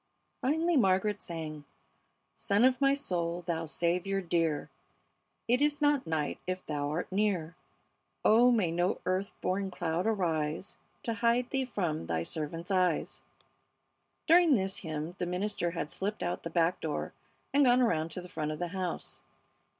[0.41, 1.63] Finally Margaret sang:
[2.33, 4.71] "Sun of my soul, Thou Saviour dear,
[5.47, 7.53] It is not night if Thou art near,
[8.25, 13.21] Oh, may no earth born cloud arise To hide Thee from Thy servant's eyes."
[14.25, 17.13] During this hymn the minister had slipped out the back door
[17.53, 19.21] and gone around to the front of the house.